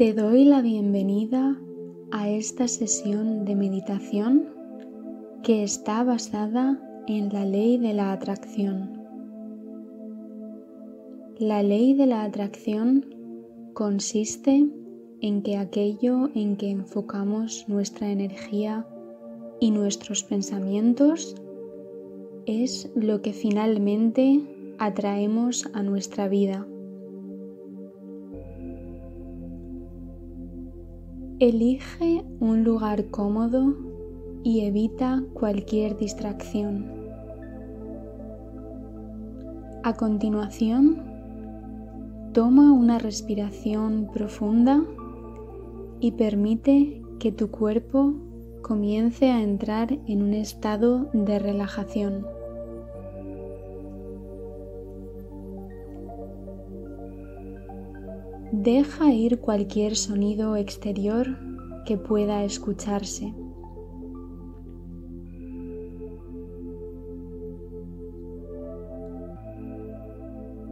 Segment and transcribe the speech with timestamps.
[0.00, 1.60] Te doy la bienvenida
[2.10, 4.46] a esta sesión de meditación
[5.42, 8.98] que está basada en la ley de la atracción.
[11.38, 13.14] La ley de la atracción
[13.74, 14.70] consiste
[15.20, 18.86] en que aquello en que enfocamos nuestra energía
[19.60, 21.36] y nuestros pensamientos
[22.46, 24.40] es lo que finalmente
[24.78, 26.66] atraemos a nuestra vida.
[31.40, 33.74] Elige un lugar cómodo
[34.42, 36.84] y evita cualquier distracción.
[39.82, 41.02] A continuación,
[42.34, 44.84] toma una respiración profunda
[45.98, 48.12] y permite que tu cuerpo
[48.60, 52.39] comience a entrar en un estado de relajación.
[58.62, 61.38] Deja ir cualquier sonido exterior
[61.86, 63.32] que pueda escucharse.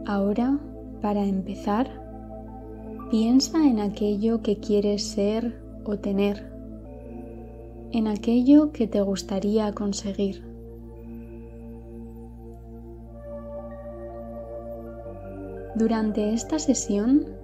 [0.05, 0.59] Ahora,
[1.01, 1.89] para empezar,
[3.09, 6.53] piensa en aquello que quieres ser o tener,
[7.91, 10.43] en aquello que te gustaría conseguir.
[15.73, 17.38] Durante esta sesión,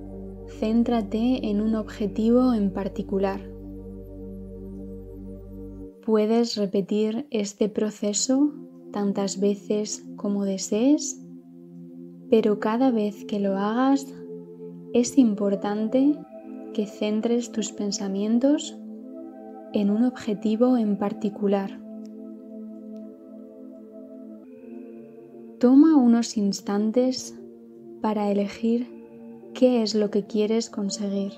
[0.48, 3.42] céntrate en un objetivo en particular.
[6.06, 8.54] Puedes repetir este proceso
[8.92, 11.22] tantas veces como desees,
[12.30, 14.06] pero cada vez que lo hagas
[14.94, 16.18] es importante
[16.74, 18.78] que centres tus pensamientos
[19.74, 21.82] en un objetivo en particular.
[25.60, 27.38] Toma unos instantes
[28.02, 28.95] para elegir
[29.56, 31.34] qué es lo que quieres conseguir.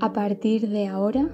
[0.00, 1.30] A partir de ahora,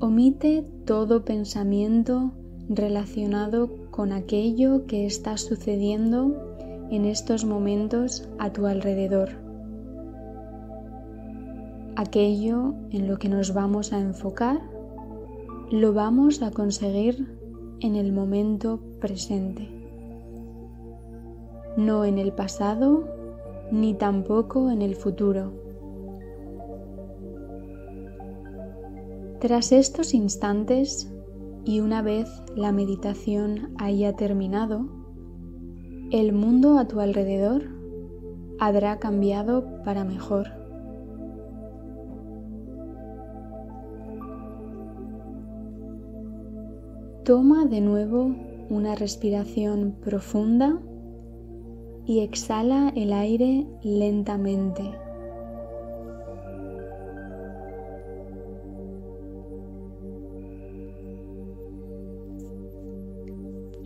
[0.00, 2.32] omite todo pensamiento
[2.68, 6.34] relacionado con aquello que está sucediendo
[6.90, 9.30] en estos momentos a tu alrededor.
[11.96, 14.60] Aquello en lo que nos vamos a enfocar
[15.70, 17.43] lo vamos a conseguir
[17.80, 19.68] en el momento presente,
[21.76, 23.04] no en el pasado
[23.70, 25.52] ni tampoco en el futuro.
[29.40, 31.12] Tras estos instantes
[31.64, 34.88] y una vez la meditación haya terminado,
[36.10, 37.64] el mundo a tu alrededor
[38.58, 40.63] habrá cambiado para mejor.
[47.24, 48.34] Toma de nuevo
[48.68, 50.78] una respiración profunda
[52.04, 54.82] y exhala el aire lentamente.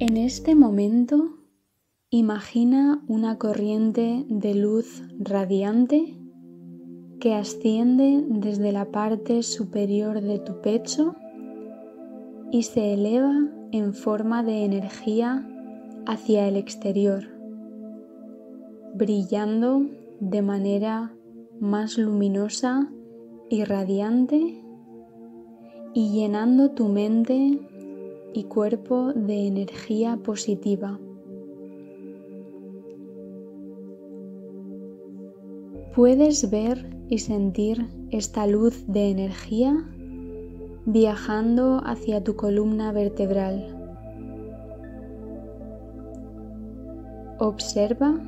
[0.01, 1.39] En este momento,
[2.11, 6.19] imagina una corriente de luz radiante
[7.21, 11.15] que asciende desde la parte superior de tu pecho
[12.51, 13.35] y se eleva
[13.73, 15.47] en forma de energía
[16.07, 17.25] hacia el exterior,
[18.95, 19.87] brillando
[20.21, 21.15] de manera
[21.61, 22.91] más luminosa
[23.51, 24.63] y radiante
[25.95, 27.61] y llenando tu mente
[28.33, 30.99] y cuerpo de energía positiva.
[35.95, 39.85] Puedes ver y sentir esta luz de energía
[40.91, 43.77] viajando hacia tu columna vertebral.
[47.39, 48.19] Observa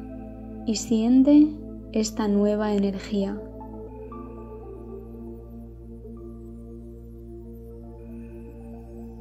[0.67, 1.49] y siente
[1.93, 3.41] esta nueva energía.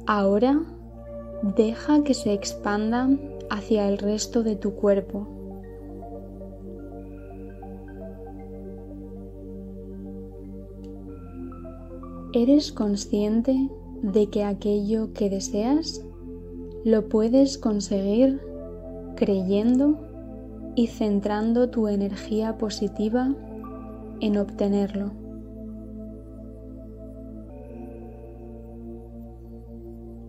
[0.06, 0.60] Ahora
[1.56, 3.08] deja que se expanda
[3.48, 5.39] hacia el resto de tu cuerpo.
[12.32, 13.68] ¿Eres consciente
[14.02, 16.06] de que aquello que deseas
[16.84, 18.40] lo puedes conseguir
[19.16, 19.98] creyendo
[20.76, 23.34] y centrando tu energía positiva
[24.20, 25.10] en obtenerlo?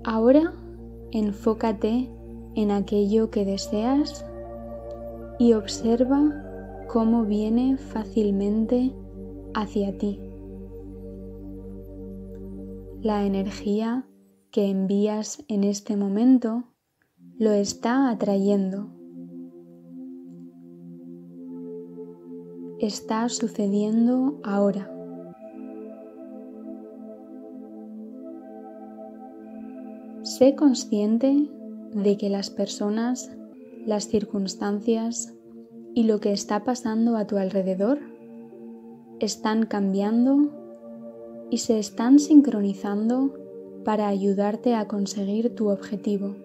[0.04, 0.56] Ahora
[1.12, 2.10] enfócate
[2.56, 4.26] en aquello que deseas
[5.38, 8.92] y observa cómo viene fácilmente
[9.54, 10.31] hacia ti
[13.04, 14.06] la energía
[14.52, 16.66] que envías en este momento
[17.40, 18.90] lo está atrayendo.
[22.80, 24.92] Está sucediendo ahora.
[30.22, 31.50] Sé consciente
[31.96, 33.32] de que las personas,
[33.86, 35.34] las circunstancias
[35.96, 38.00] y lo que está pasando a tu alrededor
[39.20, 40.61] están cambiando
[41.52, 43.36] y se están sincronizando
[43.84, 46.36] para ayudarte a conseguir tu objetivo.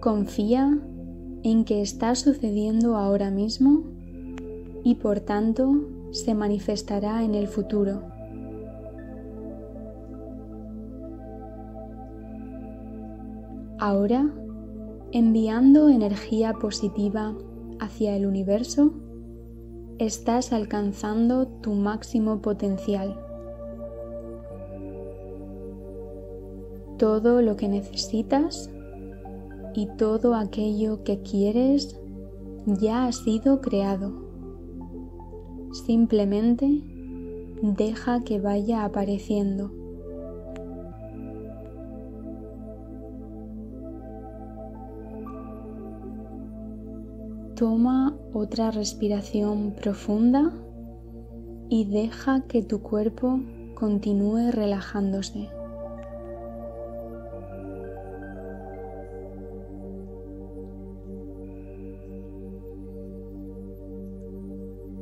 [0.00, 0.78] Confía
[1.44, 3.84] en que está sucediendo ahora mismo
[4.82, 8.02] y por tanto se manifestará en el futuro.
[13.78, 14.34] Ahora,
[15.12, 17.36] enviando energía positiva
[17.78, 18.94] hacia el universo,
[19.98, 23.18] estás alcanzando tu máximo potencial.
[26.98, 28.70] Todo lo que necesitas
[29.74, 31.98] y todo aquello que quieres
[32.66, 34.12] ya ha sido creado.
[35.86, 36.82] Simplemente
[37.62, 39.70] deja que vaya apareciendo.
[47.54, 47.95] Toma
[48.38, 50.52] otra respiración profunda
[51.70, 53.40] y deja que tu cuerpo
[53.74, 55.48] continúe relajándose.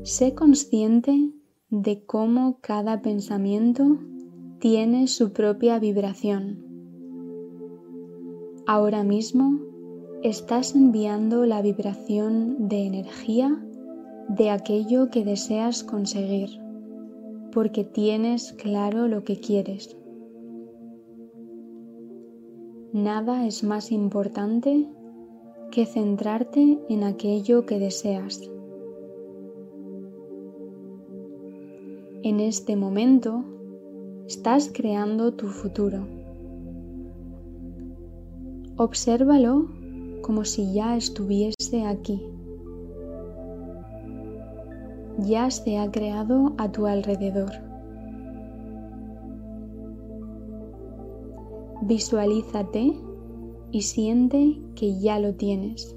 [0.04, 1.32] Sé consciente
[1.70, 3.98] de cómo cada pensamiento
[4.60, 6.62] tiene su propia vibración.
[8.66, 9.73] Ahora mismo
[10.24, 13.62] estás enviando la vibración de energía
[14.30, 16.48] de aquello que deseas conseguir,
[17.52, 19.98] porque tienes claro lo que quieres.
[22.94, 24.88] Nada es más importante
[25.70, 28.50] que centrarte en aquello que deseas.
[32.22, 33.44] En este momento
[34.26, 36.06] estás creando tu futuro.
[38.78, 39.68] Obsérvalo
[40.24, 42.26] como si ya estuviese aquí.
[45.18, 47.52] Ya se ha creado a tu alrededor.
[51.82, 52.94] Visualízate
[53.70, 55.94] y siente que ya lo tienes.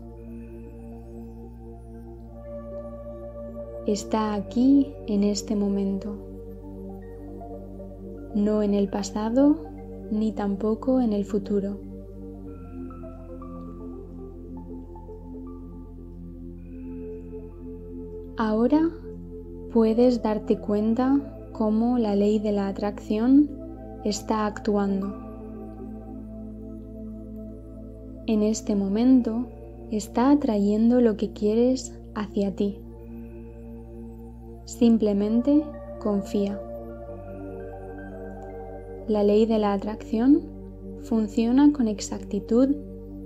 [3.87, 6.17] está aquí en este momento,
[8.35, 9.63] no en el pasado
[10.11, 11.86] ni tampoco en el futuro.
[18.39, 18.91] Ahora
[19.73, 23.49] puedes darte cuenta cómo la ley de la atracción
[24.03, 25.11] está actuando.
[28.27, 29.47] En este momento
[29.89, 32.79] está atrayendo lo que quieres hacia ti.
[34.65, 35.63] Simplemente
[35.99, 36.61] confía.
[39.07, 40.43] La ley de la atracción
[41.01, 42.75] funciona con exactitud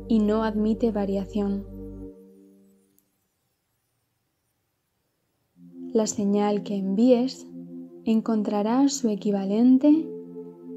[0.08, 1.81] y no admite variación.
[5.94, 7.48] La señal que envíes
[8.06, 10.08] encontrará su equivalente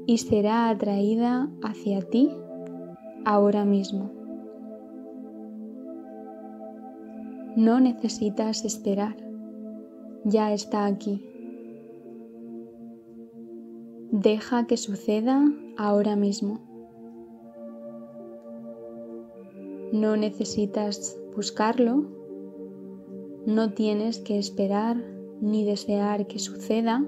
[0.05, 2.31] y será atraída hacia ti
[3.23, 4.11] ahora mismo.
[7.55, 9.25] No necesitas esperar
[10.25, 11.23] ya está aquí.
[14.11, 15.45] Deja que suceda
[15.77, 16.59] ahora mismo.
[19.91, 22.05] No necesitas buscarlo,
[23.45, 24.97] no tienes que esperar
[25.41, 27.05] ni desear que suceda,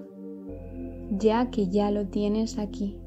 [1.12, 2.98] ya que ya lo tienes aquí.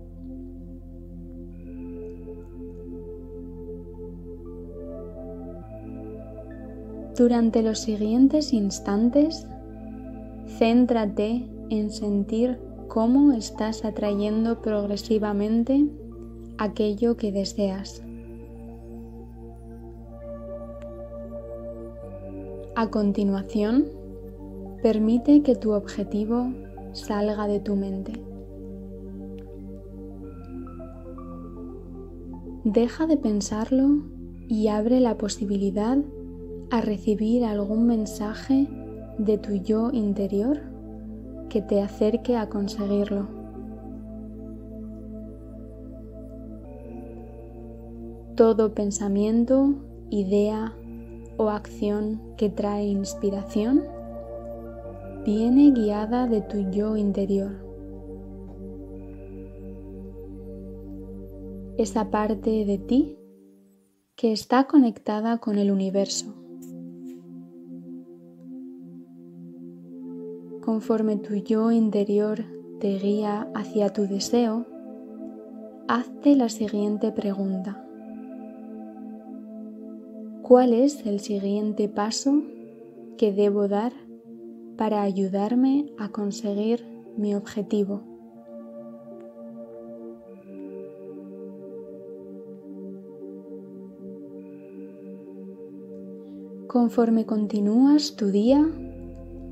[7.16, 9.46] Durante los siguientes instantes
[10.58, 12.58] Céntrate en sentir
[12.88, 15.86] cómo estás atrayendo progresivamente
[16.58, 18.02] aquello que deseas.
[22.80, 23.88] A continuación,
[24.82, 26.50] permite que tu objetivo
[26.92, 28.12] salga de tu mente.
[32.64, 34.02] Deja de pensarlo
[34.48, 35.98] y abre la posibilidad
[36.70, 38.66] a recibir algún mensaje
[39.18, 40.62] de tu yo interior
[41.50, 43.28] que te acerque a conseguirlo.
[48.36, 49.74] Todo pensamiento,
[50.08, 50.79] idea
[51.40, 53.84] o acción que trae inspiración
[55.24, 57.70] viene guiada de tu yo interior.
[61.82, 63.16] esa parte de ti
[64.14, 66.34] que está conectada con el universo.
[70.62, 72.44] Conforme tu yo interior
[72.80, 74.66] te guía hacia tu deseo,
[75.88, 77.89] hazte la siguiente pregunta.
[80.50, 82.42] ¿Cuál es el siguiente paso
[83.16, 83.92] que debo dar
[84.76, 86.84] para ayudarme a conseguir
[87.16, 88.02] mi objetivo?
[96.66, 98.66] Conforme continúas tu día,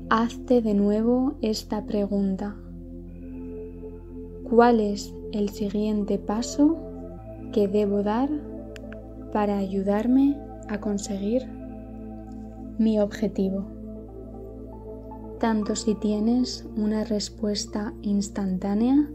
[0.09, 2.57] hazte de nuevo esta pregunta.
[4.49, 6.77] ¿Cuál es el siguiente paso
[7.53, 8.29] que debo dar
[9.31, 11.47] para ayudarme a conseguir
[12.77, 13.65] mi objetivo?
[15.39, 19.09] Tanto si tienes una respuesta instantánea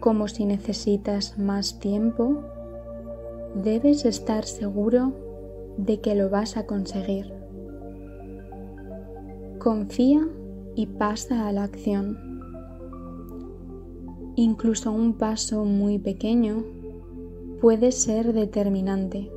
[0.00, 2.42] como si necesitas más tiempo,
[3.54, 5.12] debes estar seguro
[5.76, 7.32] de que lo vas a conseguir.
[9.58, 10.28] Confía
[10.76, 12.16] y pasa a la acción.
[14.36, 16.62] Incluso un paso muy pequeño
[17.60, 19.32] puede ser determinante.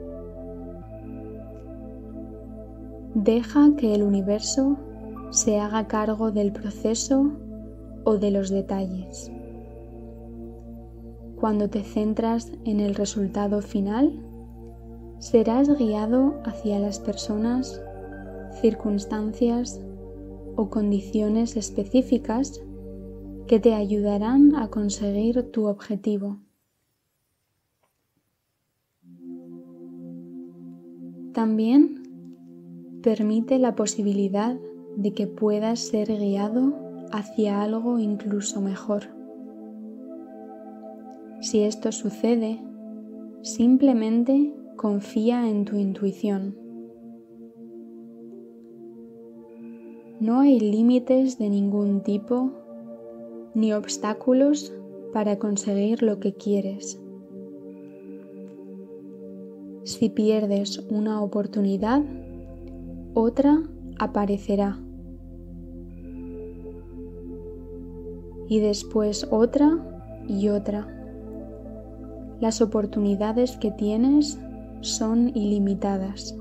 [3.24, 4.78] Deja que el universo
[5.30, 7.34] se haga cargo del proceso
[8.04, 9.32] o de los detalles.
[11.36, 14.26] Cuando te centras en el resultado final,
[15.20, 17.80] serás guiado hacia las personas,
[18.60, 19.80] circunstancias
[20.56, 22.60] o condiciones específicas
[23.46, 26.40] que te ayudarán a conseguir tu objetivo.
[31.34, 32.01] También
[33.02, 34.58] permite la posibilidad
[34.96, 36.74] de que puedas ser guiado
[37.12, 39.04] hacia algo incluso mejor.
[41.42, 42.60] Si esto sucede,
[43.42, 46.56] simplemente confía en tu intuición.
[50.20, 52.52] No hay límites de ningún tipo
[53.56, 54.72] ni obstáculos
[55.14, 57.02] para conseguir lo que quieres.
[59.84, 62.04] Si pierdes una oportunidad,
[63.14, 63.62] otra
[64.00, 64.80] aparecerá.
[68.48, 69.78] Y después otra
[70.28, 70.88] y otra.
[72.40, 74.40] Las oportunidades que tienes
[74.82, 76.36] son ilimitadas.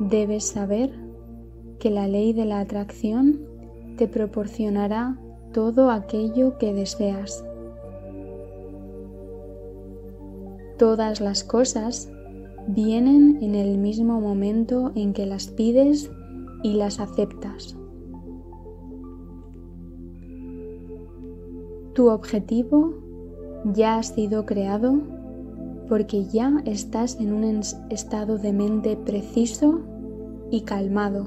[0.00, 0.90] Debes saber
[1.78, 3.40] que la ley de la atracción
[3.96, 5.18] te proporcionará
[5.52, 7.44] todo aquello que deseas.
[10.78, 12.10] Todas las cosas
[12.66, 16.10] vienen en el mismo momento en que las pides
[16.62, 17.76] y las aceptas.
[21.94, 22.94] Tu objetivo
[23.72, 25.00] ya ha sido creado
[25.88, 27.44] porque ya estás en un
[27.90, 29.80] estado de mente preciso
[30.50, 31.26] y calmado,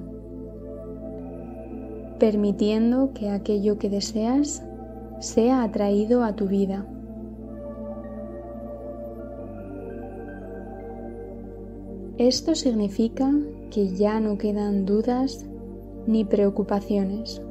[2.19, 4.63] permitiendo que aquello que deseas
[5.19, 6.85] sea atraído a tu vida.
[12.17, 13.31] Esto significa
[13.69, 15.45] que ya no quedan dudas
[16.07, 17.43] ni preocupaciones.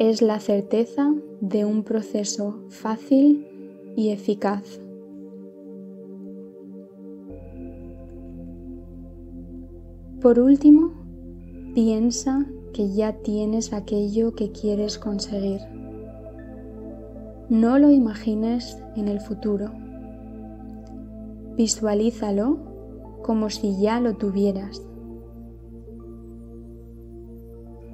[0.00, 3.46] Es la certeza de un proceso fácil
[3.94, 4.80] y eficaz.
[10.20, 10.94] Por último,
[11.74, 15.60] piensa que ya tienes aquello que quieres conseguir.
[17.48, 19.70] No lo imagines en el futuro.
[21.56, 22.67] Visualízalo
[23.22, 24.82] como si ya lo tuvieras.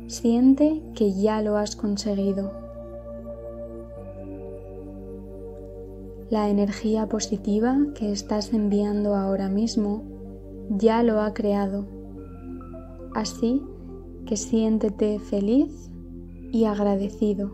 [0.07, 2.52] Siente que ya lo has conseguido.
[6.31, 10.02] La energía positiva que estás enviando ahora mismo
[10.71, 11.87] ya lo ha creado
[13.14, 13.62] Así
[14.26, 15.90] que siéntete feliz
[16.50, 17.52] y agradecido.